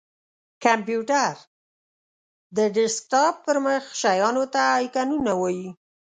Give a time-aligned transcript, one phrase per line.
[0.63, 5.69] کمپېوټر:د ډیسکټاپ پر مخ شېانو ته آیکنونه وایې!